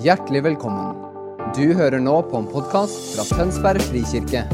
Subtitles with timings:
[0.00, 0.94] Hjertelig velkommen.
[1.52, 4.46] Du hører nå på en podkast fra Tønsberg frikirke.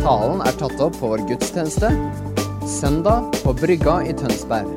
[0.00, 1.92] Talen er tatt opp på vår gudstjeneste
[2.66, 4.72] søndag på Brygga i Tønsberg.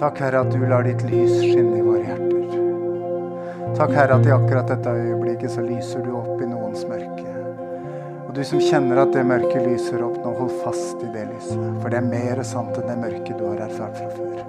[0.00, 2.60] Takk, Herre, at du lar ditt lys skinne i våre hjerter.
[3.76, 7.37] Takk, Herre, at i akkurat dette øyeblikket så lyser du opp i noens mørke.
[8.28, 11.62] Og du som kjenner at det mørket lyser opp nå, hold fast i det lyset.
[11.80, 14.42] For det er mer sant enn det mørket du har erfart fra før.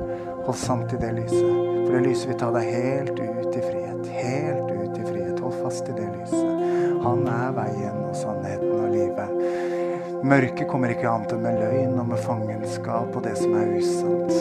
[0.49, 1.45] Hold sant i det lyset.
[1.85, 4.11] For det lyset vil ta deg helt ut i frihet.
[4.19, 5.39] Helt ut i frihet.
[5.39, 6.67] Hold fast i det lyset.
[7.05, 10.19] Han er veien og sannheten og livet.
[10.27, 14.35] Mørket kommer ikke annet enn med løgn og med fangenskap og det som er usant.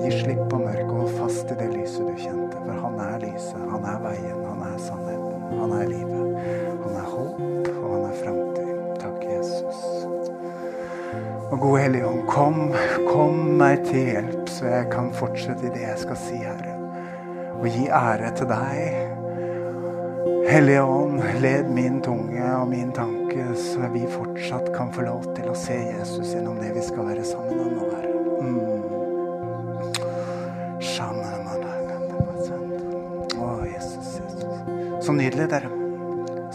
[0.00, 1.83] Gi slipp på mørket og hold fast i det lyset
[11.64, 12.72] gode Hellige Ånd, kom,
[13.08, 16.74] kom meg til hjelp, så jeg kan fortsette i det jeg skal si, Herre.
[17.56, 18.80] Og gi ære til deg.
[20.44, 25.48] Hellige Ånd, led min tunge og min tanke, så vi fortsatt kan få lov til
[25.48, 28.12] å se Jesus gjennom det vi skal være sammen om nå, Herre.
[28.44, 28.84] Mm.
[33.40, 34.44] Å, Jesus, Jesus.
[35.06, 35.83] Så nydelig, dere.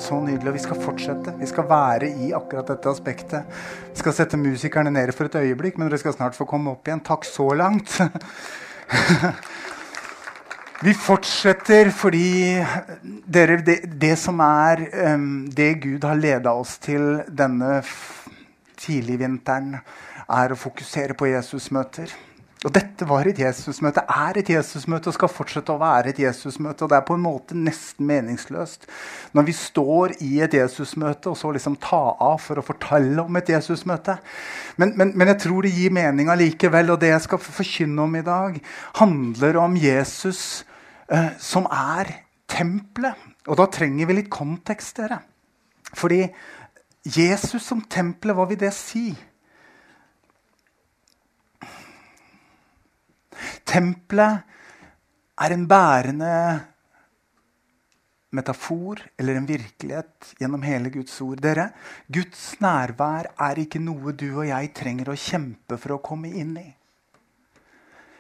[0.10, 0.50] Så nydelig.
[0.50, 1.36] Og vi skal fortsette.
[1.38, 3.60] Vi skal være i akkurat dette aspektet.
[3.92, 6.88] Vi skal sette musikerne nede for et øyeblikk, men dere skal snart få komme opp
[6.90, 7.04] igjen.
[7.06, 8.00] Takk så langt.
[10.80, 12.56] Vi fortsetter fordi
[13.28, 17.82] dere, det, det som er um, det Gud har leda oss til denne
[18.80, 19.76] tidligvinteren,
[20.32, 22.16] er å fokusere på Jesusmøter.
[22.68, 26.84] Og dette var et Jesusmøte, er et Jesusmøte og skal fortsette å være et Jesusmøte.
[26.84, 28.84] Og det er på en måte nesten meningsløst
[29.38, 33.40] når vi står i et Jesusmøte og så liksom ta av for å fortelle om
[33.40, 34.18] et Jesusmøte.
[34.76, 36.92] Men, men, men jeg tror det gir mening allikevel.
[36.92, 38.60] Og det jeg skal forkynne om i dag,
[39.00, 40.44] handler om Jesus
[41.08, 42.12] eh, som er
[42.52, 43.16] tempelet.
[43.48, 45.22] Og da trenger vi litt kontekst, dere.
[45.96, 46.26] Fordi
[47.08, 49.14] Jesus som tempelet, hva vil det si?
[53.68, 54.46] Tempelet
[55.40, 56.34] er en bærende
[58.36, 61.42] metafor eller en virkelighet gjennom hele Guds ord.
[61.42, 61.70] Dere,
[62.08, 66.54] Guds nærvær er ikke noe du og jeg trenger å kjempe for å komme inn
[66.62, 66.68] i.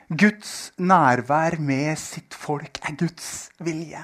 [0.09, 4.01] Guds nærvær med sitt folk er Guds vilje.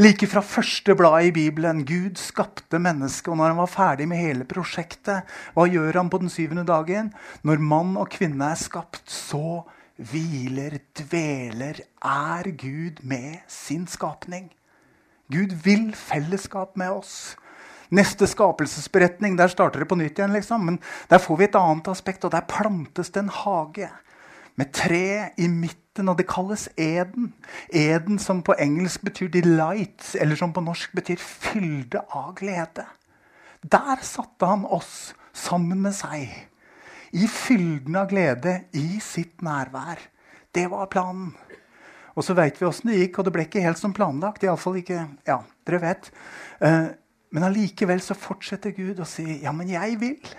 [0.00, 4.22] Like fra første blad i Bibelen Gud skapte mennesket, og når han var ferdig med
[4.22, 7.12] hele prosjektet, hva gjør han på den syvende dagen?
[7.44, 9.62] Når mann og kvinne er skapt, så
[10.00, 14.48] hviler, dveler, er Gud med sin skapning.
[15.32, 17.36] Gud vil fellesskap med oss.
[17.92, 20.32] Neste skapelsesberetning, der starter det på nytt igjen.
[20.32, 20.78] liksom, Men
[21.10, 23.90] der får vi et annet aspekt, og der plantes det en hage
[24.56, 27.34] med tre i midten, og det kalles Eden.
[27.72, 32.86] Eden som på engelsk betyr 'delight', eller som på norsk betyr 'fylde av glede'.
[33.62, 36.28] Der satte han oss sammen med seg.
[37.12, 39.98] I fylden av glede, i sitt nærvær.
[40.54, 41.36] Det var planen.
[42.14, 44.42] Og så veit vi åssen det gikk, og det ble ikke helt som planlagt.
[44.44, 46.10] I fall ikke, ja, dere vet.
[47.30, 50.34] Men allikevel så fortsetter Gud å si, 'Ja, men jeg vil'.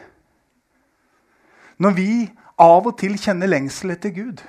[1.78, 2.32] Når vi
[2.64, 4.44] av og til kjenner lengsel etter Gud,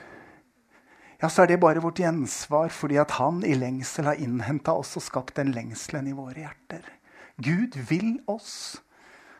[1.22, 4.92] ja, så er det bare vårt gjensvar fordi at han i lengsel har innhenta oss
[4.98, 6.84] og skapt den lengselen i våre hjerter.
[7.42, 8.76] Gud vil oss,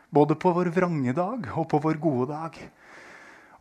[0.09, 2.57] både på vår vrange dag og på vår gode dag.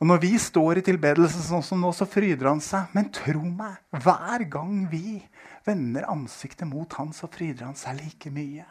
[0.00, 2.91] Og Når vi står i tilbedelse sånn som nå, så fryder han seg.
[2.96, 5.20] Men tro meg, hver gang vi
[5.64, 8.66] vender ansiktet mot han, så fryder han seg like mye.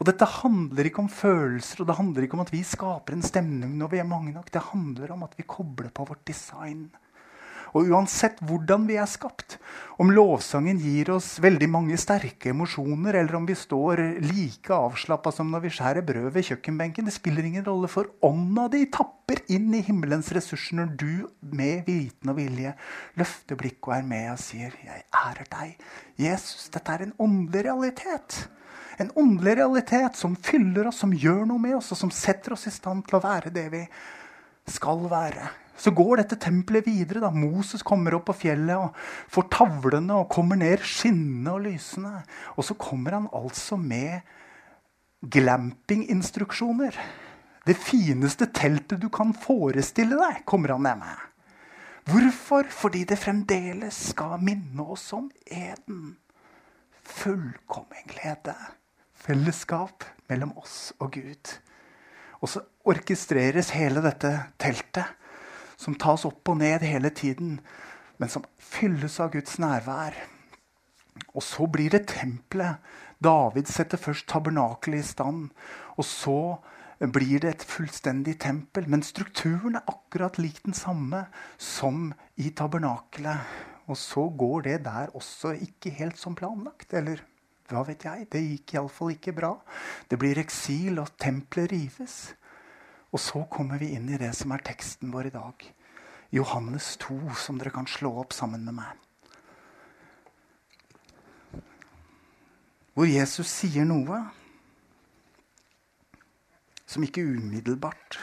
[0.00, 3.26] Og Dette handler ikke om følelser og det handler ikke om at vi skaper en
[3.26, 4.50] stemning når vi er mange nok.
[4.52, 6.90] Det handler om at vi kobler på vårt design.
[7.72, 9.56] Og uansett hvordan vi er skapt,
[10.02, 15.48] om lovsangen gir oss veldig mange sterke emosjoner, eller om vi står like avslappa som
[15.52, 19.72] når vi skjærer brød ved kjøkkenbenken, det spiller ingen rolle, for ånda di tapper inn
[19.72, 21.12] i himmelens ressurser når du
[21.56, 22.74] med viten og vilje
[23.20, 25.78] løfter blikket og er med og sier 'Jeg ærer deg'.
[26.18, 28.48] Jesus, dette er en åndelig realitet.
[29.00, 32.66] En åndelig realitet som fyller oss, som gjør noe med oss, og som setter oss
[32.68, 33.82] i stand til å være det vi
[34.68, 35.48] skal være.
[35.76, 37.20] Så går dette tempelet videre.
[37.24, 37.30] da.
[37.30, 38.94] Moses kommer opp på fjellet og
[39.32, 42.22] får tavlene og kommer ned skinnende og lysende.
[42.56, 44.20] Og så kommer han altså med
[45.22, 46.98] glampinginstruksjoner.
[47.66, 51.28] Det fineste teltet du kan forestille deg, kommer han ned med.
[52.10, 52.66] Hvorfor?
[52.70, 56.16] Fordi det fremdeles skal minne oss om eden.
[57.02, 58.54] Fullkommen glede.
[59.22, 61.52] Fellesskap mellom oss og Gud.
[62.42, 65.06] Og så orkestreres hele dette teltet,
[65.78, 67.60] som tas opp og ned hele tiden,
[68.18, 70.16] men som fylles av Guds nærvær.
[71.32, 72.82] Og så blir det tempelet.
[73.22, 75.50] David setter først tabernakelet i stand.
[75.96, 76.38] Og så
[77.12, 78.88] blir det et fullstendig tempel.
[78.90, 81.26] Men strukturen er akkurat lik den samme
[81.58, 83.42] som i tabernakelet.
[83.90, 86.94] Og så går det der også ikke helt som planlagt.
[86.94, 87.22] Eller
[87.72, 88.28] hva vet jeg?
[88.30, 89.52] Det gikk iallfall ikke bra.
[90.08, 92.16] Det blir eksil, og tempelet rives.
[93.12, 95.66] Og så kommer vi inn i det som er teksten vår i dag.
[96.32, 98.92] Johannes 2, som dere kan slå opp sammen med meg.
[102.92, 104.20] Hvor Jesus sier noe
[106.88, 108.18] som ikke umiddelbart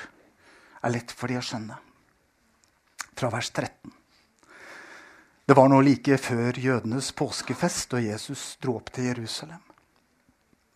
[0.86, 1.78] er lett for de å skjønne.
[3.18, 3.99] Fra vers 13.
[5.50, 9.64] Det var nå like før jødenes påskefest, og Jesus dro opp til Jerusalem.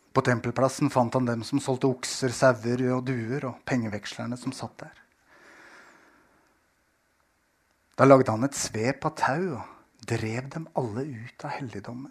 [0.09, 4.73] På tempelplassen fant han dem som solgte okser, sauer og duer, og pengevekslerne som satt
[4.81, 4.95] der.
[8.01, 12.09] Da lagde han et svep av tau og drev dem alle ut av helligdommen.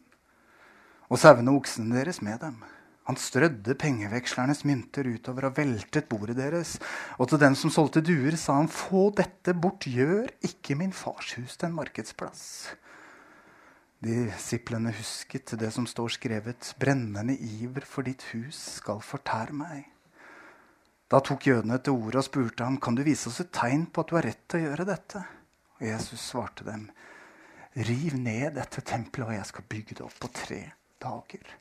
[1.10, 2.62] Og sauene og oksene deres med dem.
[3.10, 6.76] Han strødde pengevekslernes mynter utover og veltet bordet deres.
[7.18, 11.34] Og til den som solgte duer, sa han, få dette bort, gjør ikke min fars
[11.34, 12.44] hus til en markedsplass.
[14.02, 19.88] Disiplene husket det som står skrevet, brennende iver for ditt hus skal fortære meg.
[21.10, 24.02] Da tok jødene til orde og spurte ham, kan du vise oss et tegn på
[24.02, 25.22] at du har rett til å gjøre dette?
[25.78, 26.86] Og Jesus svarte dem,
[27.74, 30.62] riv ned dette tempelet, og jeg skal bygge det opp på tre
[31.02, 31.58] dager.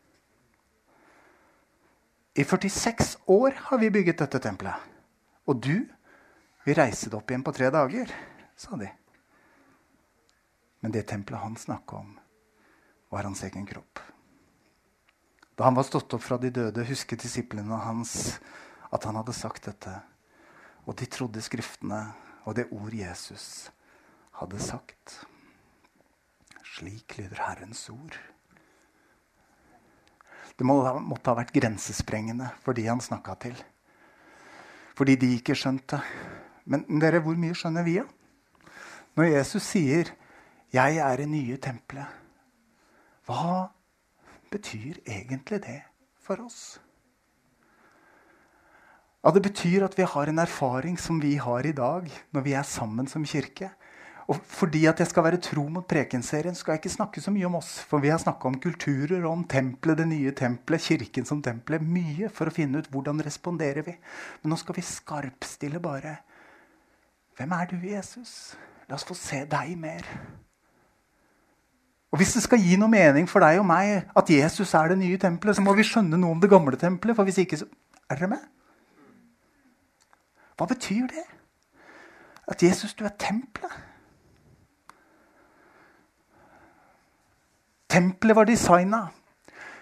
[2.33, 4.75] I 46 år har vi bygget dette tempelet.
[5.51, 5.83] Og du
[6.63, 8.13] vil reise det opp igjen på tre dager,
[8.55, 8.87] sa de.
[10.79, 12.13] Men det tempelet han snakka om,
[13.11, 13.99] var hans egen kropp.
[15.59, 18.39] Da han var stått opp fra de døde, husket disiplene hans
[18.95, 19.97] at han hadde sagt dette.
[20.87, 21.99] Og de trodde Skriftene
[22.47, 23.69] og det ord Jesus
[24.39, 25.19] hadde sagt.
[26.63, 28.15] Slik lyder Herrens ord.
[30.61, 33.55] Det måtte ha vært grensesprengende for de han snakka til.
[34.93, 35.97] Fordi de ikke skjønte.
[36.69, 38.05] Men dere, hvor mye skjønner vi, da?
[39.17, 40.11] Når Jesus sier
[40.71, 42.13] 'Jeg er det nye tempelet',
[43.25, 43.71] hva
[44.51, 45.81] betyr egentlig det
[46.21, 46.79] for oss?
[49.23, 52.53] Ja, Det betyr at vi har en erfaring som vi har i dag når vi
[52.53, 53.71] er sammen som kirke.
[54.29, 57.47] Og fordi at jeg skal være tro mot prekenserien, skal jeg ikke snakke så mye
[57.47, 57.71] om oss.
[57.89, 61.81] For vi har snakka om kulturer, om tempelet, det nye tempelet, kirken som tempelet.
[61.81, 63.95] Mye for å finne ut hvordan responderer vi.
[64.44, 66.19] Men nå skal vi skarpstille bare.
[67.39, 68.53] Hvem er du, Jesus?
[68.89, 70.07] La oss få se deg mer.
[72.12, 75.00] Og Hvis det skal gi noe mening for deg og meg at Jesus er det
[75.00, 77.15] nye tempelet, så må vi skjønne noe om det gamle tempelet.
[77.15, 77.69] For hvis ikke, så
[78.12, 78.41] Er dere med?
[80.59, 81.24] Hva betyr det?
[82.51, 83.71] At Jesus, du er tempelet?
[87.91, 89.01] Tempelet var designa.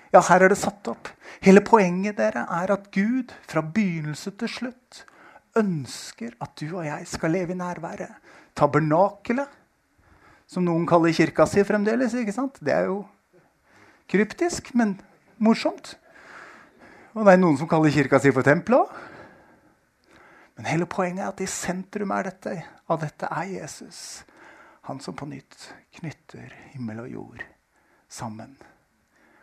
[0.10, 1.12] Ja, her er det satt opp.
[1.46, 5.04] Hele poenget dere er at Gud fra begynnelse til slutt
[5.60, 8.16] ønsker at du og jeg skal leve i nærværet.
[8.58, 9.46] Tabernakelet,
[10.50, 12.16] som noen kaller kirka si fremdeles.
[12.18, 12.58] ikke sant?
[12.66, 13.04] Det er jo
[14.10, 14.98] kryptisk, men
[15.38, 15.94] morsomt.
[17.14, 19.06] Og det er noen som kaller kirka si for tempelet òg.
[20.58, 22.58] Men hele poenget er at i sentrum er dette,
[22.90, 24.26] av dette er Jesus.
[24.90, 25.70] Han som på nytt
[26.02, 27.48] knytter himmel og jord
[28.10, 28.58] sammen.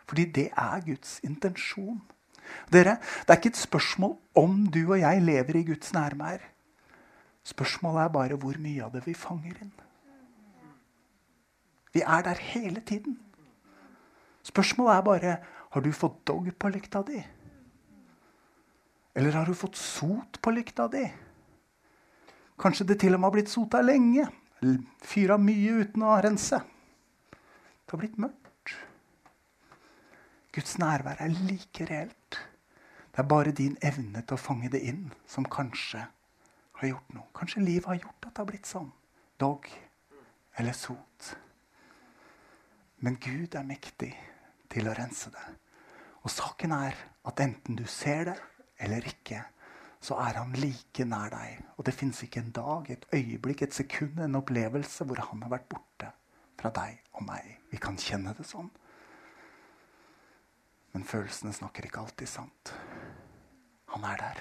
[0.07, 2.01] Fordi det er Guds intensjon.
[2.71, 6.39] Dere, Det er ikke et spørsmål om du og jeg lever i Guds nærvær.
[7.43, 9.73] Spørsmålet er bare hvor mye av det vi fanger inn.
[11.93, 13.19] Vi er der hele tiden.
[14.43, 15.37] Spørsmålet er bare
[15.69, 17.23] har du fått dog på lykta di.
[19.15, 21.05] Eller har du fått sot på lykta di?
[22.59, 24.27] Kanskje det til og med har blitt sota lenge.
[25.03, 26.59] Fyra mye uten å rense.
[27.31, 28.46] Det har blitt mørkt.
[30.57, 32.37] Guds nærvær er like reelt.
[33.11, 35.99] Det er bare din evne til å fange det inn som kanskje
[36.79, 37.27] har gjort noe.
[37.37, 38.87] Kanskje livet har gjort at det har blitt sånn.
[39.37, 39.67] Dog
[40.57, 41.27] eller sot.
[43.05, 44.09] Men Gud er mektig
[44.73, 45.45] til å rense det.
[46.25, 46.97] Og saken er
[47.29, 48.37] at enten du ser det
[48.81, 49.43] eller ikke,
[50.01, 51.61] så er han like nær deg.
[51.77, 55.53] Og det fins ikke en dag, et øyeblikk, et sekund, en opplevelse hvor han har
[55.53, 56.09] vært borte
[56.57, 57.59] fra deg og meg.
[57.69, 58.73] Vi kan kjenne det sånn.
[60.97, 62.71] Men følelsene snakker ikke alltid sant.
[63.93, 64.39] Han er der.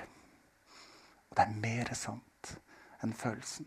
[1.29, 2.53] Og det er mer sant
[3.05, 3.67] enn følelsen.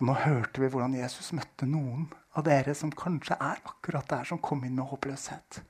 [0.00, 4.26] Og Nå hørte vi hvordan Jesus møtte noen av dere som kanskje er akkurat der,
[4.26, 5.60] som kom inn med håpløshet.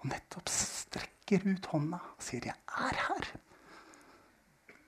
[0.00, 2.56] Og nettopp strekker ut hånda og sier 'Jeg
[2.88, 3.32] er her'.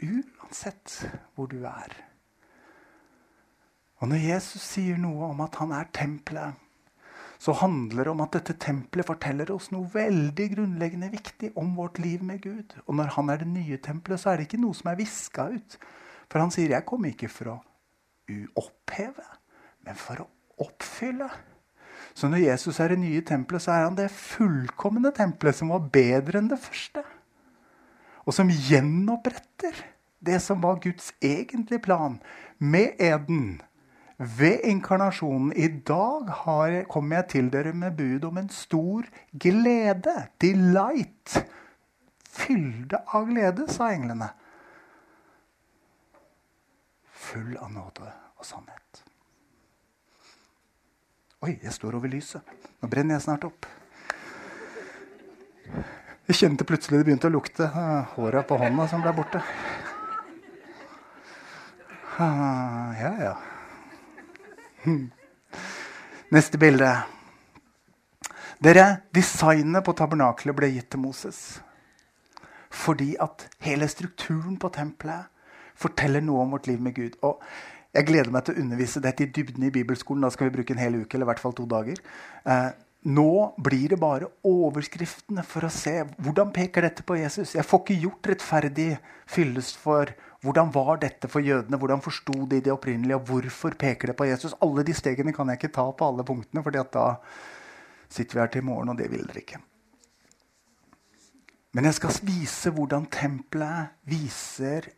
[0.01, 1.93] Uansett hvor du er.
[4.01, 6.55] Og når Jesus sier noe om at han er tempelet,
[7.39, 12.01] så handler det om at dette tempelet forteller oss noe veldig grunnleggende viktig om vårt
[12.03, 12.75] liv med Gud.
[12.87, 15.47] Og når han er det nye tempelet, så er det ikke noe som er viska
[15.55, 15.79] ut.
[16.29, 17.59] For han sier 'jeg kommer ikke for å
[18.57, 19.25] oppheve,
[19.85, 20.29] men for å
[20.59, 21.31] oppfylle'.
[22.15, 25.79] Så når Jesus er det nye tempelet, så er han det fullkomne tempelet som var
[25.79, 27.05] bedre enn det første.
[28.27, 29.85] Og som gjenoppretter
[30.21, 32.19] det som var Guds egentlige plan
[32.59, 33.63] med eden
[34.19, 35.53] ved inkarnasjonen.
[35.57, 39.07] I dag har, kommer jeg til dere med bud om en stor
[39.39, 40.17] glede.
[40.41, 41.39] Delight.
[42.39, 44.31] Fylde av glede, sa englene.
[47.29, 49.03] Full av nåde og sannhet.
[51.47, 52.43] Oi, jeg står over lyset.
[52.83, 53.67] Nå brenner jeg snart opp.
[56.29, 57.69] Jeg kjente plutselig det begynte å lukte
[58.17, 59.43] håra på hånda som ble borte.
[62.19, 63.37] Ah, ja, ja.
[66.35, 66.91] Neste bilde.
[68.63, 71.41] Dere, Designet på tabernakelet ble gitt til Moses.
[72.75, 75.31] Fordi at hele strukturen på tempelet
[75.79, 77.19] forteller noe om vårt liv med Gud.
[77.23, 77.43] Og
[77.95, 80.23] Jeg gleder meg til å undervise dette i dybden i bibelskolen.
[80.23, 81.97] Da skal vi bruke en hel uke, eller i hvert fall to dager.
[82.45, 82.69] Eh,
[83.09, 87.55] nå blir det bare overskriftene for å se hvordan peker dette på Jesus.
[87.57, 88.91] Jeg får ikke gjort rettferdig
[89.27, 91.79] fyllest for hvordan var dette for jødene?
[91.79, 93.17] Hvordan forsto de det opprinnelige?
[93.17, 94.55] Og hvorfor peker det på Jesus?
[94.63, 97.17] Alle de stegene kan jeg ikke ta på alle punktene, for da
[98.09, 99.59] sitter vi her til i morgen, og det vil dere ikke.
[101.75, 104.89] Men jeg skal vise hvordan tempelet viser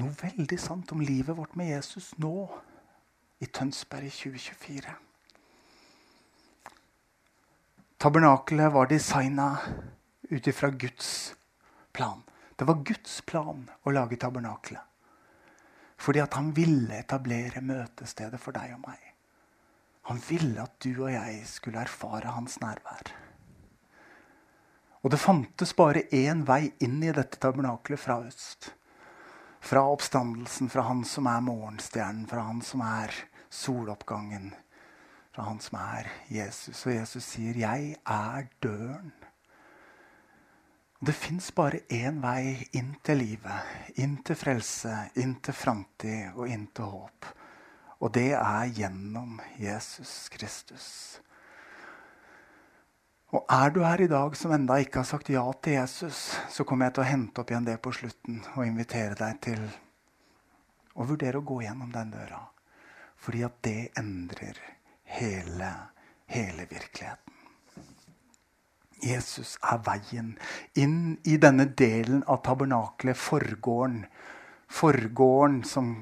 [0.00, 2.48] noe veldig sant om livet vårt med Jesus nå,
[3.40, 4.96] i Tønsberg i 2024.
[8.00, 9.46] Tabernakelet var designa
[10.30, 11.34] ut ifra Guds
[11.92, 12.22] plan.
[12.60, 14.82] Det var Guds plan å lage tabernakelet.
[15.96, 19.06] Fordi at han ville etablere møtestedet for deg og meg.
[20.10, 23.14] Han ville at du og jeg skulle erfare hans nærvær.
[25.00, 28.74] Og det fantes bare én vei inn i dette tabernakelet fra øst.
[29.64, 33.16] Fra oppstandelsen, fra han som er morgenstjernen, fra han som er
[33.48, 34.52] soloppgangen.
[35.32, 36.84] Fra han som er Jesus.
[36.84, 39.19] Og Jesus sier, 'Jeg er døren'.
[41.00, 43.68] Det fins bare én vei inn til livet,
[44.04, 47.28] inn til frelse, inn til framtid og inn til håp.
[48.04, 50.90] Og det er gjennom Jesus Kristus.
[53.32, 56.20] Og er du her i dag som enda ikke har sagt ja til Jesus,
[56.52, 59.66] så kommer jeg til å hente opp igjen det på slutten og invitere deg til
[61.00, 62.44] å vurdere å gå gjennom den døra.
[63.16, 64.60] Fordi at det endrer
[65.16, 65.74] hele,
[66.28, 67.39] hele virkeligheten.
[69.02, 70.34] Jesus er veien
[70.78, 74.04] inn i denne delen av tabernakelet, forgården.
[74.70, 75.94] Forgården som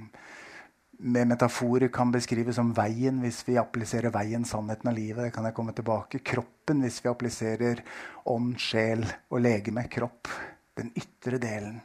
[0.98, 5.28] med metaforer kan beskrives som veien hvis vi appliserer veien, sannheten og livet.
[5.28, 6.22] Det kan jeg komme tilbake.
[6.26, 7.82] Kroppen hvis vi appliserer
[8.26, 9.86] ånd, sjel og legeme.
[9.90, 10.30] Kropp.
[10.78, 11.78] Den ytre delen.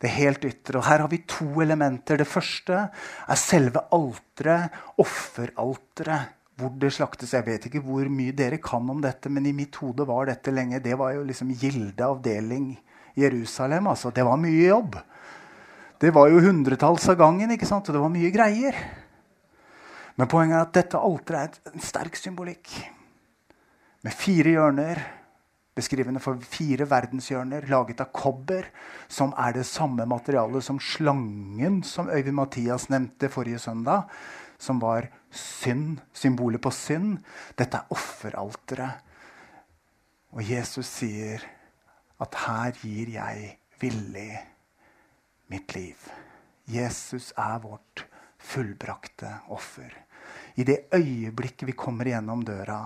[0.00, 0.80] Det helt ytre.
[0.80, 2.18] Og her har vi to elementer.
[2.18, 7.34] Det første er selve alteret, offeralteret hvor det slaktes.
[7.34, 10.54] Jeg vet ikke hvor mye dere kan om dette, men i mitt hode var dette
[10.54, 12.76] lenge Det var jo liksom Gilde avdeling
[13.18, 13.86] Jerusalem.
[13.86, 14.10] altså.
[14.10, 14.98] Det var mye jobb.
[16.00, 17.88] Det var jo hundretalls av gangen, ikke sant?
[17.88, 18.78] og det var mye greier.
[20.18, 22.72] Men poenget er at dette alteret er en sterk symbolikk.
[24.02, 24.98] Med fire hjørner,
[25.78, 28.66] beskrivende for fire verdenshjørner, laget av kobber,
[29.08, 34.10] som er det samme materialet som slangen som Øyvind Mathias nevnte forrige søndag
[34.62, 37.18] som var synd, symbolet på synd.
[37.58, 39.10] Dette er offeralteret.
[40.32, 41.42] Og Jesus sier
[42.22, 44.38] at her gir jeg villig
[45.52, 46.08] mitt liv.
[46.70, 48.06] Jesus er vårt
[48.42, 49.92] fullbrakte offer.
[50.56, 52.84] I det øyeblikket vi kommer gjennom døra,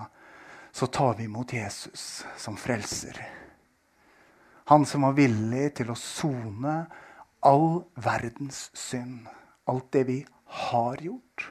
[0.71, 3.19] så tar vi imot Jesus som frelser.
[4.67, 6.77] Han som var villig til å sone
[7.47, 7.69] all
[8.03, 9.27] verdens synd.
[9.67, 10.17] Alt det vi
[10.67, 11.45] har gjort,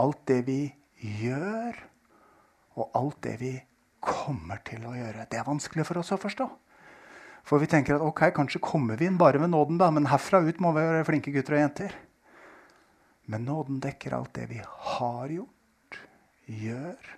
[0.00, 0.60] alt det vi
[1.02, 1.78] gjør,
[2.78, 3.52] og alt det vi
[4.02, 5.26] kommer til å gjøre.
[5.30, 6.48] Det er vanskelig for oss å forstå.
[7.46, 10.42] For vi tenker at ok, kanskje kommer vi inn bare ved nåden, da, men herfra
[10.46, 11.96] ut må vi være flinke gutter og jenter.
[13.30, 15.98] Men nåden dekker alt det vi har gjort,
[16.46, 17.12] gjør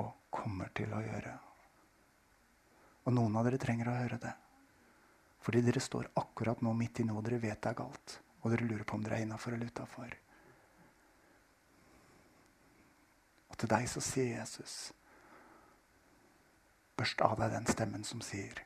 [0.00, 1.36] og kommer til å gjøre.
[3.04, 4.32] Og noen av dere trenger å høre det.
[5.44, 8.18] Fordi dere står akkurat nå midt i noe dere vet er galt.
[8.42, 10.14] Og dere lurer på om dere er innafor eller utafor.
[13.52, 14.92] Og til deg så sier Jesus
[16.94, 18.60] Børst av deg den stemmen som sier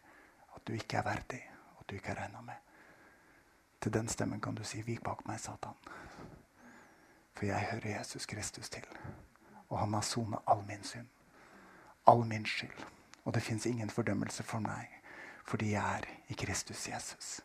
[0.56, 1.38] at du ikke er verdig,
[1.78, 2.58] og du ikke har regna med.
[3.80, 5.78] Til den stemmen kan du si 'Vik bak meg, Satan'.
[7.32, 8.84] For jeg hører Jesus Kristus til.
[9.68, 11.06] Og han har sona all min synd.
[12.06, 12.84] All min skyld.
[13.24, 14.94] Og det fins ingen fordømmelse for meg
[15.44, 17.40] fordi jeg er i Kristus Jesus.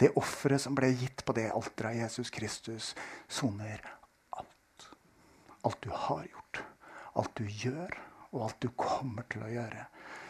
[0.00, 2.94] Det offeret som ble gitt på det alteret av Jesus Kristus,
[3.28, 3.97] soner.
[5.66, 6.62] Alt du har gjort,
[7.18, 7.98] alt du gjør,
[8.30, 9.86] og alt du kommer til å gjøre.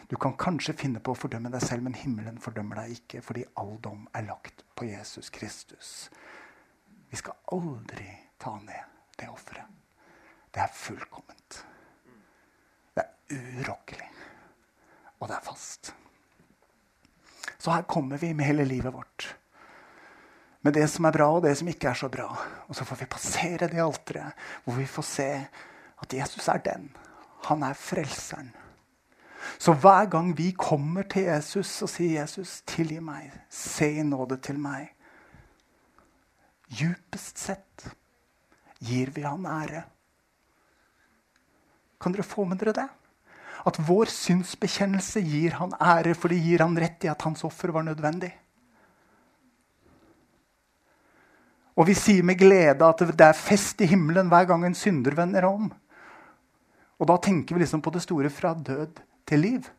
[0.09, 3.45] Du kan kanskje finne på å fordømme deg selv, men himmelen fordømmer deg ikke, fordi
[3.61, 6.09] all dom er lagt på Jesus Kristus.
[7.09, 8.07] Vi skal aldri
[8.41, 9.69] ta ned det offeret.
[10.49, 11.59] Det er fullkomment.
[12.95, 14.09] Det er urokkelig.
[15.19, 15.93] Og det er fast.
[17.59, 19.27] Så her kommer vi med hele livet vårt.
[20.61, 22.27] Med det som er bra, og det som ikke er så bra.
[22.67, 25.29] Og så får vi passere det alteret hvor vi får se
[26.03, 26.89] at Jesus er den.
[27.47, 28.51] Han er frelseren.
[29.59, 34.37] Så hver gang vi kommer til Jesus og sier 'Jesus, tilgi meg', 'se i nåde
[34.37, 34.93] til meg',
[36.69, 37.89] djupest sett
[38.79, 39.83] gir vi han ære.
[42.01, 42.87] Kan dere få med dere det?
[43.67, 47.71] At vår synsbekjennelse gir han ære, for det gir han rett i at hans offer
[47.75, 48.31] var nødvendig.
[51.79, 55.15] Og vi sier med glede at det er fest i himmelen hver gang en synder
[55.15, 55.69] vender om.
[56.99, 59.69] Og da tenker vi liksom på det store fra død til liv.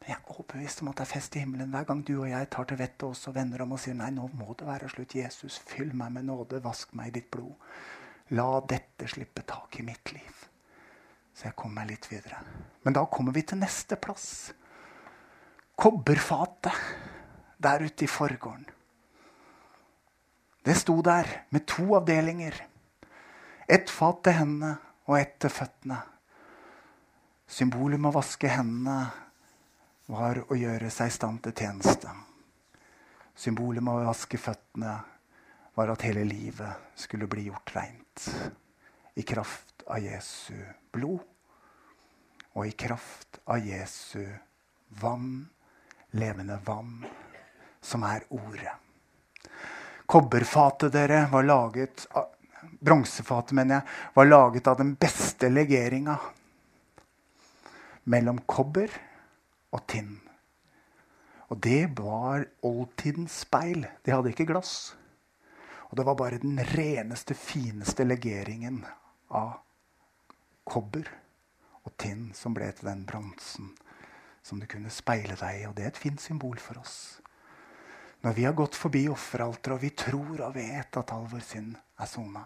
[0.00, 2.30] Men jeg er overbevist om at det er fest i himmelen hver gang du og
[2.30, 4.92] jeg tar til vettet oss og vender om og sier nei, nå må det være
[4.94, 5.18] slutt.
[5.18, 7.58] Jesus, fyll meg med nåde, vask meg i ditt blod.
[8.38, 10.46] La dette slippe tak i mitt liv.
[11.34, 12.38] Så jeg kommer meg litt videre.
[12.86, 14.52] Men da kommer vi til neste plass.
[15.74, 16.78] Kobberfatet
[17.58, 18.69] der ute i forgården.
[20.62, 22.54] Det sto der med to avdelinger.
[23.68, 24.74] Ett fat til hendene
[25.06, 26.00] og ett til føttene.
[27.50, 28.98] Symbolet med å vaske hendene
[30.10, 32.12] var å gjøre seg i stand til tjeneste.
[33.40, 34.98] Symbolet med å vaske føttene
[35.78, 38.26] var at hele livet skulle bli gjort reint.
[39.16, 40.58] I kraft av Jesu
[40.92, 41.24] blod
[42.52, 44.26] og i kraft av Jesu
[45.00, 45.48] vann,
[46.12, 47.06] levende vann,
[47.80, 48.89] som er Ordet.
[50.10, 52.06] Kobberfatet dere var laget
[52.80, 53.82] Bronsefatet, mener jeg,
[54.14, 56.16] var laget av den beste legeringa
[58.10, 58.90] mellom kobber
[59.70, 60.16] og tinn.
[61.52, 63.84] Og det var oldtidens speil.
[64.02, 64.94] De hadde ikke glass.
[65.90, 68.82] Og det var bare den reneste, fineste legeringen
[69.28, 69.60] av
[70.64, 71.06] kobber
[71.84, 73.74] og tinn som ble til den bronsen
[74.42, 75.66] som du kunne speile deg i.
[75.68, 77.19] Og det er et fint symbol for oss.
[78.20, 81.76] Når vi har gått forbi offeralteret og vi tror og vet at all vår synd
[81.76, 82.42] er sona,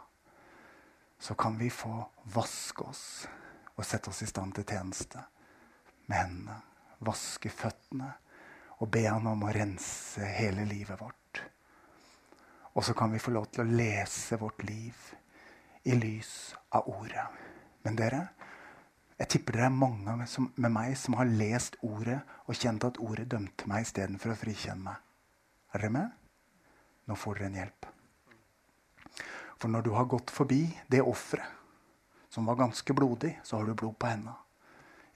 [1.18, 1.96] så kan vi få
[2.34, 3.06] vaske oss
[3.74, 5.22] og sette oss i stand til tjeneste
[6.06, 6.60] med hendene.
[7.04, 8.12] Vaske føttene
[8.78, 11.42] og be han om å rense hele livet vårt.
[12.74, 15.08] Og så kan vi få lov til å lese vårt liv
[15.90, 17.26] i lys av ordet.
[17.82, 18.20] Men dere,
[19.18, 20.16] jeg tipper dere er mange
[20.54, 24.86] med meg som har lest ordet og kjent at ordet dømte meg istedenfor å frikjenne
[24.86, 25.03] meg.
[25.74, 26.10] Er dere med?
[27.10, 27.88] Nå får dere en hjelp.
[29.58, 31.50] For når du har gått forbi det offeret,
[32.30, 34.34] som var ganske blodig, så har du blod på hendene.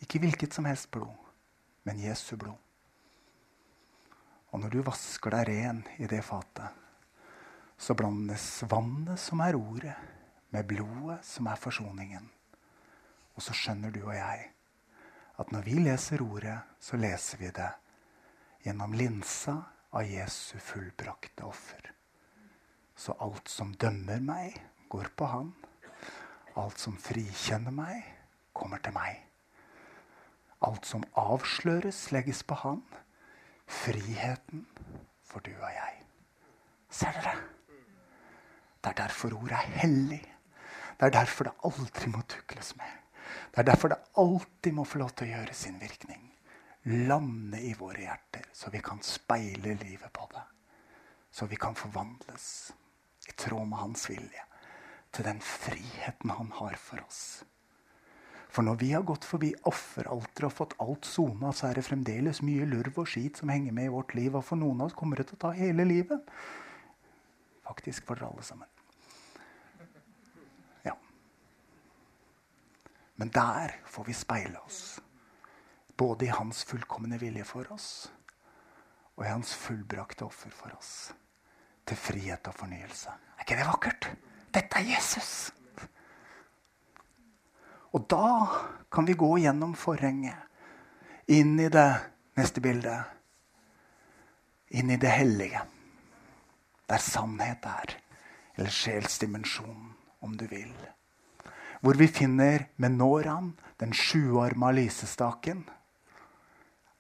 [0.02, 1.14] Ikke hvilket som helst blod,
[1.86, 2.58] men Jesu blod.
[4.54, 6.70] Og når du vasker deg ren i det fatet,
[7.78, 9.96] så blandes vannet, som er ordet,
[10.50, 12.30] med blodet, som er forsoningen.
[13.36, 14.46] Og så skjønner du og jeg
[15.38, 17.68] at når vi leser ordet, så leser vi det
[18.64, 19.54] gjennom linsa
[19.90, 21.92] av Jesu fullbrakte offer.
[22.96, 24.56] Så alt som dømmer meg,
[24.88, 25.52] går på han.
[26.58, 28.02] Alt som frikjenner meg,
[28.52, 29.22] kommer til meg.
[30.66, 32.82] Alt som avsløres, legges på han.
[33.68, 34.66] Friheten
[35.28, 36.02] for du og jeg.
[36.90, 37.36] Ser dere?
[38.78, 40.22] Det er derfor ordet er hellig.
[40.98, 42.96] Det er derfor det aldri må tukles med.
[43.52, 46.27] Det er derfor det alltid må få lov til å gjøre sin virkning
[46.82, 50.44] lande i våre hjerter, så vi kan speile livet på det.
[51.30, 52.72] Så vi kan forvandles
[53.28, 54.44] i tråd med hans vilje
[55.12, 57.44] til den friheten han har for oss.
[58.48, 62.40] For når vi har gått forbi offeralteret og fått alt sona, så er det fremdeles
[62.42, 64.32] mye lurv og skit som henger med i vårt liv.
[64.34, 66.32] Og for noen av oss kommer det til å ta hele livet.
[67.68, 68.70] Faktisk for dere alle sammen.
[70.86, 70.96] Ja.
[73.20, 74.96] Men der får vi speile oss.
[75.98, 77.90] Både i hans fullkomne vilje for oss
[79.18, 81.12] og i hans fullbrakte offer for oss.
[81.88, 83.10] Til frihet og fornyelse.
[83.10, 84.10] Er ikke det vakkert?
[84.54, 85.50] Dette er Jesus!
[87.96, 88.46] Og da
[88.92, 90.36] kan vi gå gjennom forhenget,
[91.26, 91.88] inn i det
[92.36, 93.14] neste bildet.
[94.70, 95.60] inn i det hellige.
[96.86, 97.96] Der sannhet er.
[98.54, 100.74] Eller sjelsdimensjonen, om du vil.
[101.80, 105.64] Hvor vi finner menoraen, den sjuarma lysestaken,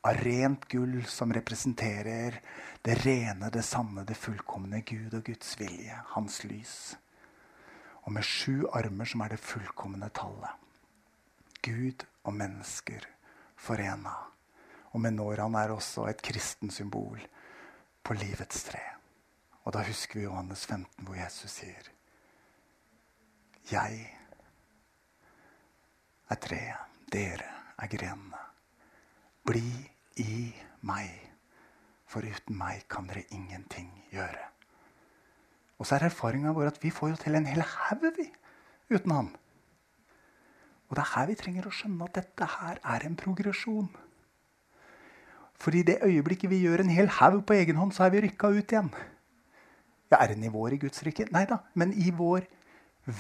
[0.06, 2.40] av rent gull som representerer
[2.82, 6.96] det rene, det sanne, det fullkomne Gud og Guds vilje, hans lys.
[8.06, 10.54] Og med sju armer, som er det fullkomne tallet.
[11.62, 13.04] Gud og mennesker
[13.58, 14.14] forena.
[14.94, 17.20] Og menoraen er også et kristensymbol
[18.06, 18.84] på livets tre.
[19.66, 21.90] Og da husker vi Johannes 15, hvor Jesus sier
[23.68, 24.04] Jeg
[26.28, 28.47] er treet, dere er grenene.
[29.48, 29.64] Bli
[30.20, 30.50] i
[30.84, 31.08] meg,
[32.04, 34.42] for uten meg kan dere ingenting gjøre.
[35.78, 38.18] Og så er erfaringa vår at vi får jo til en hel haug
[38.90, 39.30] uten han.
[40.88, 43.88] Og det er her vi trenger å skjønne at dette her er en progresjon.
[45.58, 48.26] For i det øyeblikket vi gjør en hel haug på egen hånd, så er vi
[48.26, 48.92] rykka ut igjen.
[50.12, 51.26] Ja, Er det nivåer i Guds rike?
[51.32, 51.62] Nei da.
[51.74, 52.44] Men i vår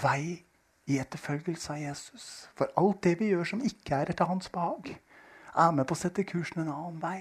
[0.04, 0.44] vei
[0.88, 2.48] i etterfølgelse av Jesus.
[2.56, 4.94] For alt det vi gjør som ikke er etter hans behag,
[5.58, 7.20] er med på å sette kursen en annen vei.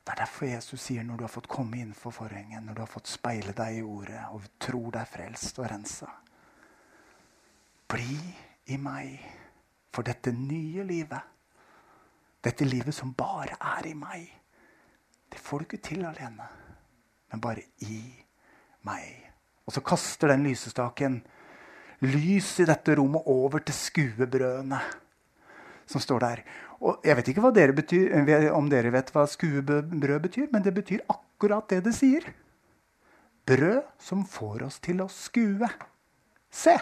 [0.00, 2.90] Det er derfor Jesus sier når du har fått komme innenfor forhenget, når du har
[2.90, 6.08] fått speile deg i ordet og tror deg frelst og rensa
[7.90, 8.16] Bli
[8.70, 9.18] i meg
[9.90, 11.30] for dette nye livet
[12.40, 14.24] dette livet som bare er i meg,
[15.30, 16.46] det får du ikke til alene.
[17.30, 18.00] Men bare i
[18.88, 19.26] meg.
[19.68, 21.20] Og så kaster den lysestaken
[22.00, 24.80] lys i dette rommet over til skuebrødene
[25.90, 26.42] som står der.
[26.80, 31.02] Og Jeg vet ikke dere betyr, om dere vet hva skuebrød betyr, men det betyr
[31.08, 32.26] akkurat det det sier.
[33.46, 35.68] Brød som får oss til å skue.
[36.50, 36.76] Se!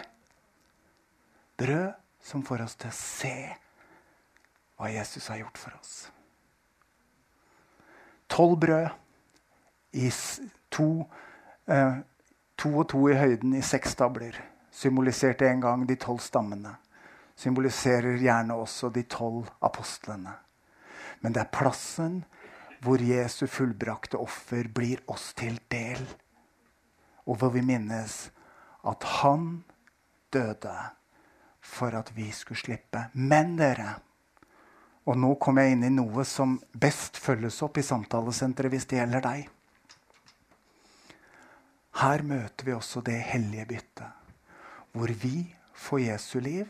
[1.57, 3.35] Brød som får oss til å se
[4.79, 5.95] hva Jesus har gjort for oss.
[8.29, 8.89] Tolv brød
[9.97, 10.11] i
[10.69, 11.09] to,
[11.67, 11.97] eh,
[12.55, 14.37] to og to i høyden i seks stabler
[14.71, 16.75] symboliserte en gang de tolv stammene.
[17.39, 20.33] Symboliserer gjerne også de tolv apostlene.
[21.23, 22.23] Men det er plassen
[22.83, 26.03] hvor Jesu fullbrakte offer blir oss til del.
[27.27, 28.29] Og hvor vi minnes
[28.87, 29.63] at han
[30.33, 30.75] døde
[31.59, 33.05] for at vi skulle slippe.
[33.13, 33.93] Men dere,
[35.07, 38.99] og nå kommer jeg inn i noe som best følges opp i samtalesenteret hvis det
[38.99, 39.47] gjelder deg.
[41.99, 44.11] Her møter vi også det hellige byttet,
[44.95, 46.67] hvor vi får Jesu liv,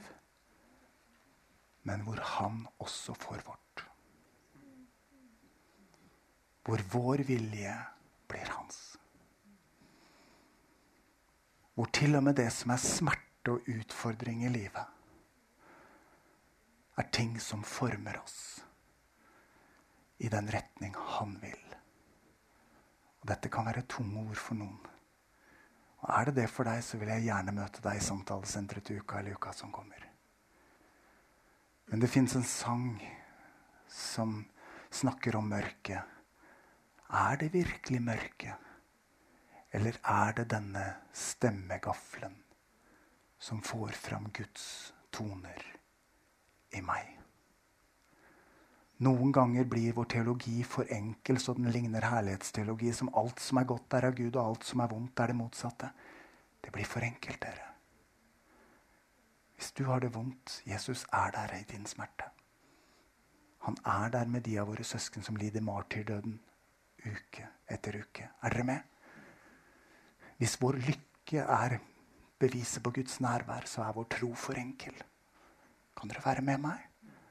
[1.89, 3.84] men hvor han også får vårt.
[6.67, 7.73] Hvor vår vilje
[8.30, 8.78] blir hans.
[11.73, 14.86] Hvor til og med det som er smerte og utfordring i livet,
[16.99, 18.60] er ting som former oss
[20.19, 21.75] i den retning han vil.
[23.23, 24.84] Og Dette kan være tunge ord for noen.
[26.04, 28.99] Og Er det det for deg, så vil jeg gjerne møte deg i samtalesenteret til
[28.99, 30.08] uka eller uka som kommer.
[31.89, 32.93] Men det fins en sang
[33.89, 34.43] som
[34.89, 36.04] snakker om mørket.
[37.10, 38.69] Er det virkelig mørket?
[39.73, 42.38] Eller er det denne stemmegaflen
[43.39, 45.80] som får fram Guds toner?
[46.71, 47.15] i meg.
[49.06, 53.69] Noen ganger blir vår teologi for enkel, så den ligner herlighetsteologi, som alt som er
[53.69, 55.91] godt, er av Gud, og alt som er vondt, er det motsatte.
[56.60, 57.68] Det blir for enkelt, dere.
[59.59, 62.29] Hvis du har det vondt, Jesus er der i din smerte.
[63.67, 66.37] Han er der med de av våre søsken som lider martyrdøden
[67.03, 68.29] uke etter uke.
[68.39, 68.79] Er dere med?
[70.39, 71.75] Hvis vår lykke er
[72.39, 74.95] beviset på Guds nærvær, så er vår tro for enkel.
[75.99, 76.85] Kan dere være med meg?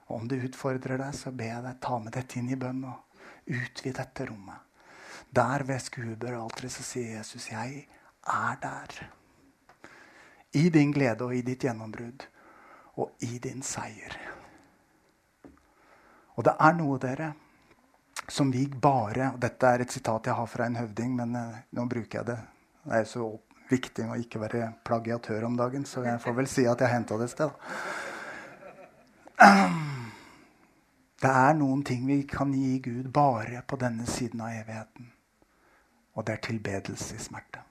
[0.08, 2.84] Og om det utfordrer deg, så ber jeg deg ta med dette inn i bønn
[2.92, 4.60] og utvid dette rommet.
[5.32, 7.88] Der ved skuebøralteret så sier Jesus, 'Jeg
[8.26, 9.17] er der'.
[10.52, 12.24] I din glede og i ditt gjennombrudd
[12.98, 14.16] og i din seier.
[16.38, 17.32] Og det er noe, dere,
[18.28, 21.60] som vi bare og Dette er et sitat jeg har fra en høvding, men uh,
[21.74, 22.38] nå bruker jeg det.
[22.84, 23.28] Det er så
[23.68, 27.18] viktig å ikke være plagiatør om dagen, så jeg får vel si at jeg henta
[27.20, 27.50] det et sted.
[31.18, 35.10] Det er noen ting vi kan gi Gud bare på denne siden av evigheten.
[36.14, 37.67] Og det er tilbedelse i smerte.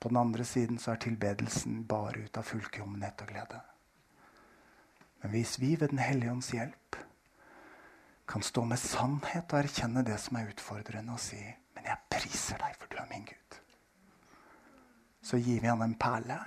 [0.00, 3.60] På den andre siden så er tilbedelsen bare ut av fullkommenhet og glede.
[5.22, 6.96] Men hvis vi ved Den hellige ånds hjelp
[8.28, 11.40] kan stå med sannhet og erkjenne det som er utfordrende, og si
[11.74, 13.60] 'Men jeg priser deg, for du er min Gud',
[15.22, 16.38] så gir vi han en perle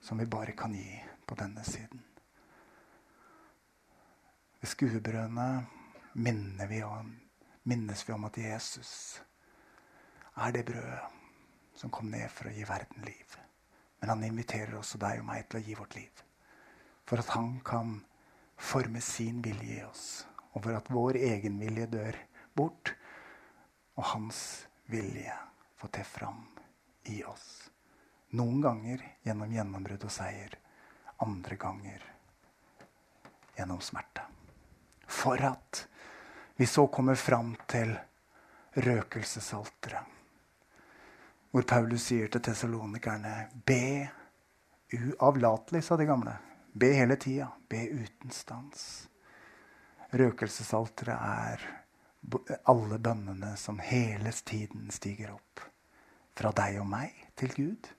[0.00, 2.04] som vi bare kan gi på denne siden.
[4.60, 5.66] Ved skuebrødene
[7.64, 9.22] minnes vi om at Jesus
[10.36, 11.21] er det brødet
[11.74, 13.36] som kom ned for å gi verden liv.
[14.00, 16.22] Men han inviterer også deg og meg til å gi vårt liv.
[17.06, 18.00] For at han kan
[18.58, 20.06] forme sin vilje i oss.
[20.52, 22.18] Og for at vår egen vilje dør
[22.56, 22.92] bort,
[23.96, 24.40] og hans
[24.90, 25.34] vilje
[25.80, 26.44] får te fram
[27.12, 27.46] i oss.
[28.36, 30.54] Noen ganger gjennom gjennombrudd og seier.
[31.22, 32.04] Andre ganger
[33.56, 34.24] gjennom smerte.
[35.06, 35.84] For at
[36.56, 37.92] vi så kommer fram til
[38.72, 40.11] røkelsesalteret.
[41.52, 43.34] Hvor Paulus sier til tesalonikerne
[43.68, 44.08] Be
[44.96, 46.32] uavlatelig, sa de gamle.
[46.72, 47.50] Be hele tida.
[47.68, 48.86] Be uten stans.
[50.16, 51.66] Røkelsesalteret er
[52.72, 55.60] alle bønnene som hele tiden stiger opp.
[56.32, 57.92] Fra deg og meg til Gud.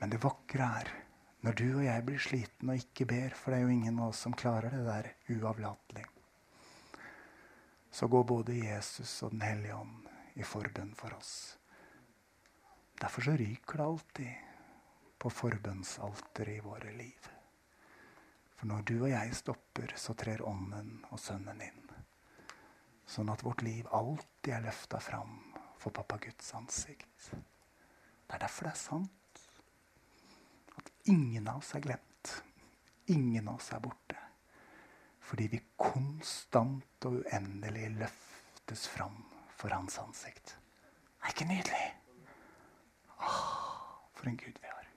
[0.00, 0.92] Men det vakre er
[1.44, 4.14] når du og jeg blir sliten og ikke ber, for det er jo ingen av
[4.14, 6.04] oss som klarer det der uavlatelig,
[7.90, 11.59] så går både Jesus og Den hellige ånd i forbønn for oss.
[13.00, 14.32] Derfor så ryker det alltid
[15.18, 17.28] på forbønnsalteret i våre liv.
[18.56, 21.86] For når du og jeg stopper, så trer Ånden og Sønnen inn.
[23.08, 25.38] Sånn at vårt liv alltid er løfta fram
[25.80, 27.30] for pappa Guds ansikt.
[27.32, 29.44] Det er derfor det er sant
[30.76, 32.34] at ingen av oss er glemt.
[33.10, 34.18] Ingen av oss er borte.
[35.24, 39.16] Fordi vi konstant og uendelig løftes fram
[39.56, 40.52] for hans ansikt.
[40.52, 41.88] Det er ikke nydelig?
[44.20, 44.88] For en Gud vi har.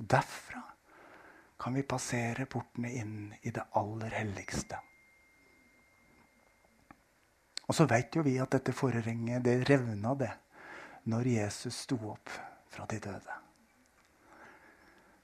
[0.00, 0.62] Og derfra
[1.60, 4.78] kan vi passere portene inn i det aller helligste.
[7.66, 10.32] Og så veit jo vi at dette forhenget, det revna det
[11.10, 12.32] når Jesus sto opp
[12.72, 13.40] fra de døde.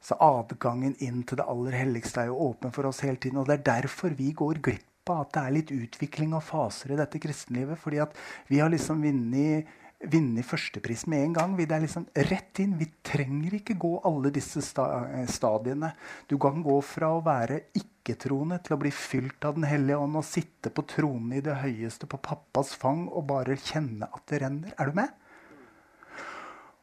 [0.03, 3.39] Så adgangen inn til det aller helligste er jo åpen for oss hele tiden.
[3.39, 6.93] Og det er derfor vi går glipp av at det er litt utvikling og faser
[6.93, 7.79] i dette kristenlivet.
[7.79, 8.19] Fordi at
[8.51, 9.71] vi har liksom vunnet,
[10.11, 11.55] vunnet førstepris med en gang.
[11.57, 12.77] Vi er liksom rett inn.
[12.81, 15.93] Vi trenger ikke gå alle disse stadiene.
[16.31, 20.19] Du kan gå fra å være ikke-troende til å bli fylt av Den hellige ånd
[20.19, 24.43] og sitte på tronen i det høyeste på pappas fang og bare kjenne at det
[24.43, 24.75] renner.
[24.79, 25.13] Er du med?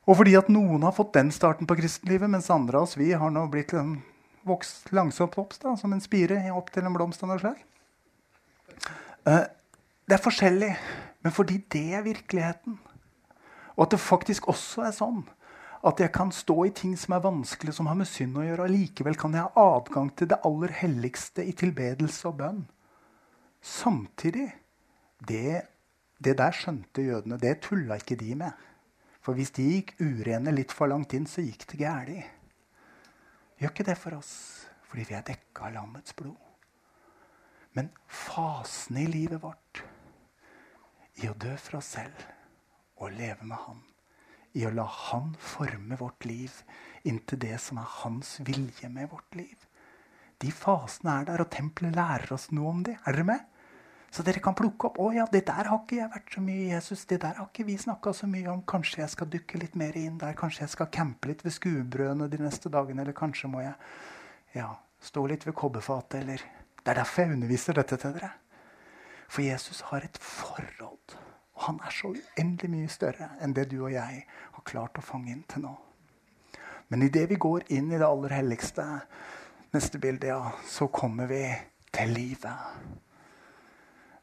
[0.10, 3.12] Og fordi at noen har fått den starten på kristenlivet, mens andre av oss vi
[3.13, 3.99] har nå blitt liksom,
[4.47, 7.60] vokst langsomt opp da, som en spire opp til en blomst av noe slag.
[9.27, 9.45] Uh,
[10.10, 10.71] det er forskjellig,
[11.21, 12.79] men fordi det er virkeligheten.
[13.79, 15.21] Og at det faktisk også er sånn
[15.87, 18.65] at jeg kan stå i ting som er vanskelig, som har med synd å gjøre,
[18.65, 22.65] og likevel kan jeg ha adgang til det aller helligste i tilbedelse og bønn.
[23.63, 24.49] Samtidig
[25.29, 25.61] det,
[26.19, 27.37] det der skjønte jødene.
[27.39, 28.65] Det tulla ikke de med.
[29.23, 32.35] For hvis de gikk urene litt for langt inn, så gikk det galt.
[33.59, 34.33] Gjør ikke det for oss,
[34.91, 36.35] fordi vi er dekka av lammets blod.
[37.79, 39.83] Men fasene i livet vårt,
[41.23, 42.27] i å dø for oss selv
[42.99, 43.81] og leve med Han,
[44.53, 46.62] i å la Han forme vårt liv
[47.07, 49.67] inntil det som er Hans vilje med vårt liv
[50.39, 52.93] De fasene er der, og tempelet lærer oss noe om det.
[53.03, 53.47] Er dere med?
[54.09, 54.97] Så dere kan plukke opp.
[54.97, 57.49] 'Å ja, det der har ikke jeg vært så mye i Jesus.' 'Det der har
[57.49, 58.62] ikke vi snakka så mye om.
[58.63, 62.29] Kanskje jeg skal dukke litt mer inn der.' 'Kanskje jeg skal campe litt ved skuebrødene
[62.29, 63.75] de neste dagene.' Eller kanskje må jeg
[64.55, 66.41] ja, stå litt ved kobberfatet, eller
[66.79, 68.31] Det er derfor jeg underviser dette til dere.
[69.27, 71.28] For Jesus har et forhold.
[71.59, 75.03] Og han er så uendelig mye større enn det du og jeg har klart å
[75.03, 75.73] fange inn til nå.
[76.87, 78.85] Men idet vi går inn i det aller helligste,
[79.75, 81.43] neste bilde, ja, så kommer vi
[81.93, 83.03] til livet.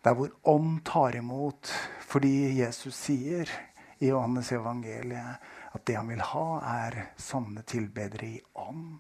[0.03, 1.71] Der hvor ånd tar imot.
[2.07, 3.51] Fordi Jesus sier
[3.99, 6.47] i Johannes evangeliet at det han vil ha,
[6.87, 8.97] er sanne tilbedere i ånd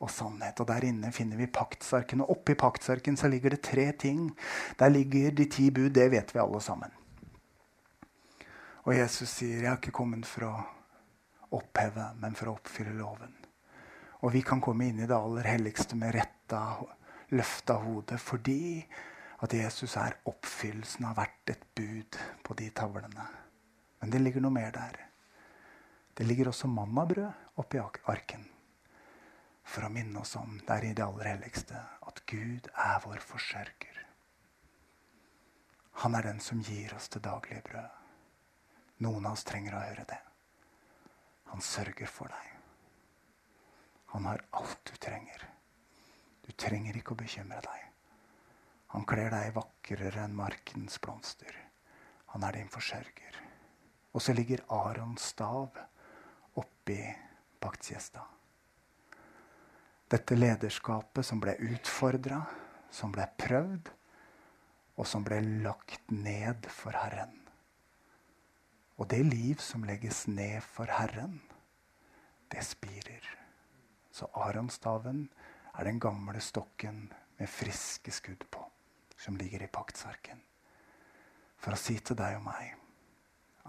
[0.00, 0.60] og sannhet.
[0.60, 2.22] Og Der inne finner vi paktsarken.
[2.22, 4.30] Og oppi paktsarken så ligger det tre ting.
[4.78, 5.90] Der ligger de ti bud.
[5.90, 6.99] Det vet vi alle sammen.
[8.84, 10.64] Og Jesus sier, 'Jeg har ikke kommet for å
[11.52, 13.36] oppheve, men for å oppfylle loven'.
[14.22, 16.80] Og vi kan komme inn i det aller helligste med retta,
[17.30, 18.86] løfta hode fordi
[19.40, 23.26] at Jesus er oppfyllelsen av hvert et bud på de tavlene.
[24.00, 24.98] Men det ligger noe mer der.
[26.14, 28.44] Det ligger også mannabrød oppi arken.
[29.64, 34.04] For å minne oss om der i det aller helligste at Gud er vår forsørger.
[36.02, 37.99] Han er den som gir oss det daglige brød.
[39.00, 40.18] Noen av oss trenger å høre det.
[41.50, 42.50] Han sørger for deg.
[44.12, 45.46] Han har alt du trenger.
[46.44, 47.86] Du trenger ikke å bekymre deg.
[48.92, 51.54] Han kler deg vakrere enn markens blomster.
[52.34, 53.40] Han er din forsørger.
[54.12, 55.78] Og så ligger Arons stav
[56.58, 57.00] oppi
[57.62, 58.26] paktkjesta.
[60.10, 62.42] Dette lederskapet som ble utfordra,
[62.90, 63.92] som ble prøvd,
[64.98, 67.39] og som ble lagt ned for Herren.
[69.00, 71.38] Og det liv som legges ned for Herren,
[72.52, 73.24] det spirer.
[74.12, 75.22] Så Aronstaven
[75.72, 77.06] er den gamle stokken
[77.38, 78.66] med friske skudd på,
[79.16, 80.42] som ligger i paktsarken.
[81.56, 82.76] For å si til deg og meg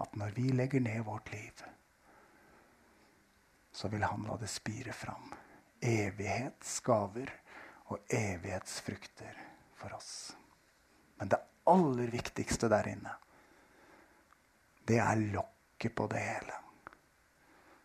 [0.02, 1.64] at når vi legger ned vårt liv,
[3.72, 5.32] så vil han la det spire fram.
[5.80, 7.32] Evighetsgaver
[7.88, 9.38] og evighetsfrukter
[9.80, 10.12] for oss.
[11.16, 11.40] Men det
[11.72, 13.16] aller viktigste der inne,
[14.86, 16.58] det er lokket på det hele.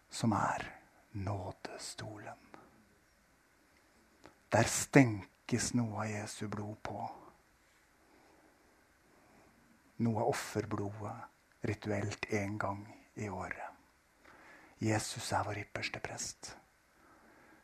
[0.09, 0.65] Som er
[1.11, 2.43] nådestolen.
[4.51, 6.99] Der stenkes noe av Jesu blod på.
[10.05, 13.73] Noe av offerblodet rituelt én gang i året.
[14.79, 16.51] Jesus er vår ypperste prest,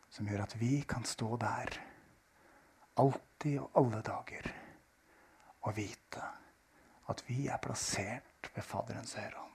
[0.10, 1.78] som gjør at vi kan stå der
[2.98, 4.50] alltid og alle dager
[5.64, 6.26] og vite
[7.10, 9.52] at vi er plassert ved Faderens hånd.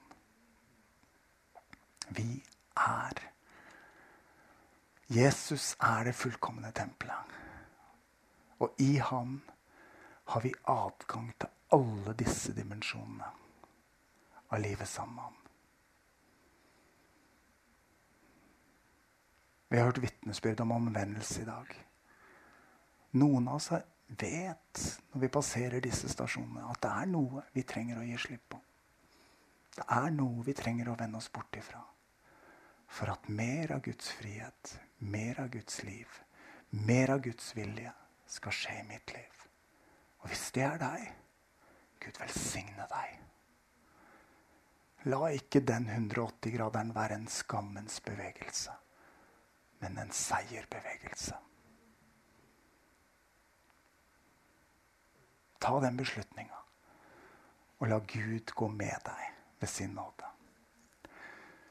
[2.08, 2.42] Vi
[2.76, 3.28] er
[5.08, 7.36] Jesus er det fullkomne tempelet.
[8.60, 9.40] Og i han
[10.24, 13.30] har vi adgang til alle disse dimensjonene
[14.50, 15.34] av livet sammen med ham.
[19.68, 21.72] Vi har hørt vitnesbyrd om omvendelse i dag.
[23.10, 23.72] Noen av oss
[24.08, 28.44] vet når vi passerer disse stasjonene, at det er noe vi trenger å gi slipp
[28.52, 28.60] på.
[29.78, 31.80] Det er noe vi trenger å vende oss bort ifra.
[32.88, 36.18] For at mer av Guds frihet, mer av Guds liv,
[36.88, 37.92] mer av Guds vilje
[38.28, 39.44] skal skje i mitt liv.
[40.24, 41.06] Og hvis det er deg,
[42.02, 43.14] Gud velsigne deg.
[45.08, 48.74] La ikke den 180-graderen være en skammens bevegelse
[49.78, 51.36] men en seierbevegelse.
[55.58, 56.62] Ta den beslutninga,
[57.78, 60.24] og la Gud gå med deg ved sin nåde.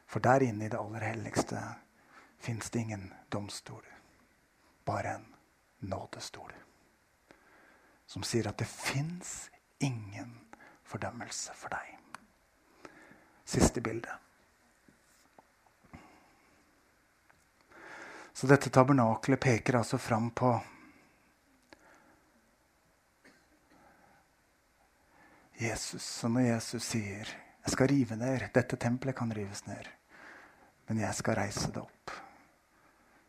[0.08, 1.62] For der inne i det aller helligste
[2.40, 3.86] fins det ingen domstol,
[4.86, 5.26] bare en
[5.80, 6.54] nådestol.
[8.06, 10.48] Som sier at det fins ingen
[10.88, 11.98] fordømmelse for deg.
[13.48, 14.16] Siste bilde.
[18.34, 20.54] Så dette tabernakelet peker altså fram på
[25.58, 26.04] Jesus.
[26.04, 27.32] Så når Jesus sier
[27.68, 28.44] 'Jeg skal rive ned.
[28.56, 29.88] Dette tempelet kan rives ned.
[30.88, 32.12] Men jeg skal reise det opp',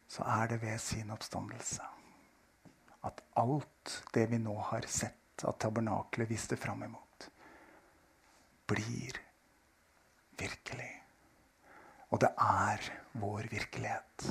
[0.08, 1.82] så er det ved sin oppstandelse
[3.02, 7.28] at alt det vi nå har sett at tabernakelet viste fram imot,
[8.66, 9.18] blir
[10.38, 10.90] virkelig.
[12.10, 14.28] Og det er vår virkelighet.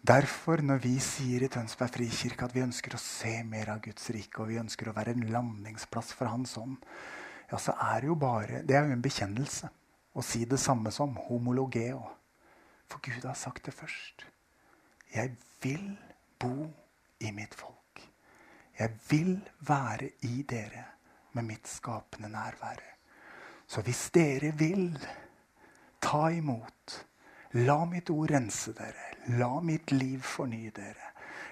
[0.00, 4.06] Derfor, når vi sier i Tønsberg frikirke at vi ønsker å se mer av Guds
[4.14, 6.78] rike, og vi ønsker å være en landingsplass for Hans ånd,
[7.50, 9.70] ja, så er det jo bare Det er jo en bekjennelse
[10.14, 12.02] å si det samme som homologeo.
[12.90, 14.26] For Gud har sagt det først.
[15.14, 15.96] Jeg vil
[16.38, 16.70] bo
[17.20, 18.02] i mitt folk.
[18.78, 20.84] Jeg vil være i dere
[21.32, 22.88] med mitt skapende nærvære.
[23.66, 24.98] Så hvis dere vil
[26.02, 27.06] ta imot
[27.52, 29.08] La mitt ord rense dere.
[29.38, 31.09] La mitt liv fornye dere.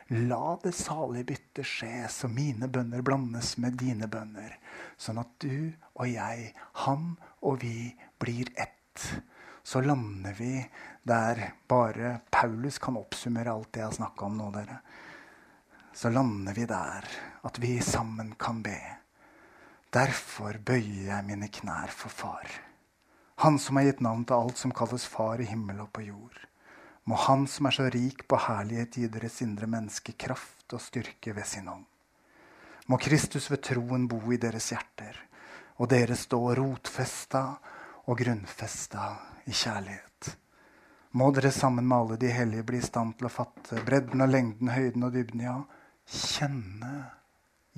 [0.09, 4.55] La det salige byttet skje, så mine bønner blandes med dine bønner.
[4.97, 5.69] Sånn at du
[6.01, 7.11] og jeg, han
[7.45, 9.05] og vi, blir ett.
[9.63, 10.63] Så lander vi
[11.05, 14.81] der bare Paulus kan oppsummere alt det jeg har snakka om nå, dere.
[15.93, 17.05] Så lander vi der
[17.45, 18.79] at vi sammen kan be.
[19.93, 22.49] Derfor bøyer jeg mine knær for Far.
[23.45, 26.49] Han som har gitt navn til alt som kalles Far i himmel og på jord.
[27.09, 31.33] Må Han som er så rik på herlighet, gi deres indre menneske kraft og styrke
[31.33, 31.87] ved sin ånd.
[32.89, 35.17] Må Kristus ved troen bo i deres hjerter,
[35.81, 37.43] og dere stå rotfesta
[38.05, 39.09] og grunnfesta
[39.49, 40.35] i kjærlighet.
[41.17, 44.29] Må dere sammen med alle de hellige bli i stand til å fatte bredden og
[44.29, 45.57] lengden, høyden og dybden, ja,
[46.05, 46.95] kjenne,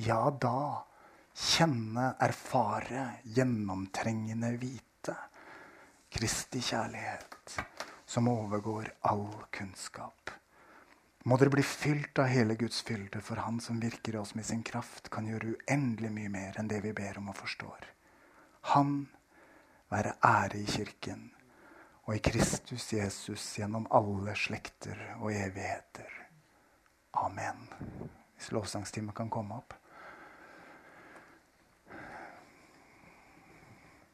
[0.03, 0.83] ja da,
[1.35, 5.15] kjenne, erfare, gjennomtrengende vite
[6.11, 7.30] Kristi kjærlighet,
[8.11, 10.31] som overgår all kunnskap.
[11.23, 14.47] Må dere bli fylt av hele Guds fylde, for Han som virker i oss med
[14.47, 17.85] sin kraft, kan gjøre uendelig mye mer enn det vi ber om og forstår.
[18.75, 19.07] Han
[19.95, 21.29] være ære i Kirken
[22.09, 26.11] og i Kristus Jesus gjennom alle slekter og evigheter.
[27.15, 27.69] Amen.
[28.35, 29.77] Hvis lovsangstimen kan komme opp.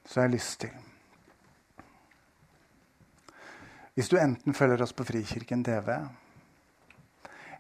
[0.05, 0.86] Så har jeg lyst til
[3.97, 5.87] Hvis du enten følger oss på Frikirken TV,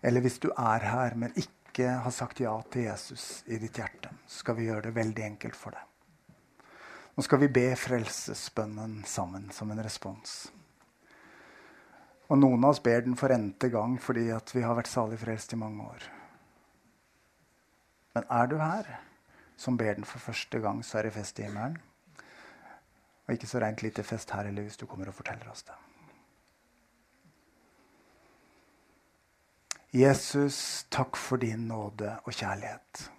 [0.04, 4.10] eller hvis du er her, men ikke har sagt ja til Jesus i ditt hjerte,
[4.28, 6.68] skal vi gjøre det veldig enkelt for deg.
[7.16, 10.36] Nå skal vi be frelsesbønnen sammen som en respons.
[12.28, 15.56] Og noen av oss ber den for n-te gang fordi vi har vært salig frelst
[15.56, 16.06] i mange år.
[18.12, 18.92] Men er du her
[19.56, 21.80] som ber den for første gang, så er det fest i himmelen.
[23.24, 25.80] Og ikke så rent lite fest her heller, hvis du kommer og forteller oss det.
[29.96, 33.12] Jesus, takk for din nåde og kjærlighet.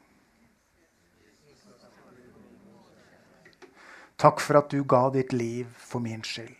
[4.17, 6.53] Takk for at du ga ditt liv for min skyld.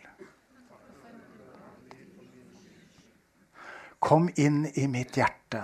[4.00, 5.62] Kom inn i mitt hjerte.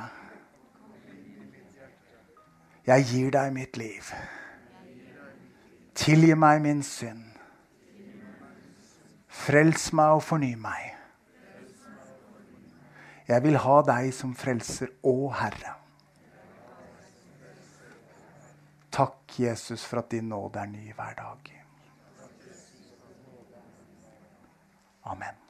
[2.87, 4.15] Jeg gir deg mitt liv.
[5.95, 7.25] Tilgi meg min synd.
[9.27, 10.94] Frels meg og forny meg.
[13.29, 15.79] Jeg vil ha deg som frelser og Herre.
[18.95, 21.51] Takk, Jesus, for at din nåde er ny hver dag.
[25.05, 25.41] Amen.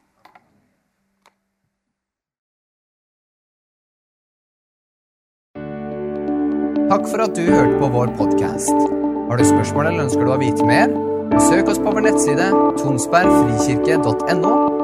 [6.88, 8.86] Takk for at du hørte på vår podkast.
[9.28, 10.94] Har du spørsmål eller ønsker du å vite mer?
[11.42, 14.83] Søk oss på vår nettside tonsbergfrikirke.no.